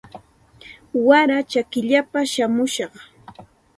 [1.07, 2.93] Waray chakillapa shamushaq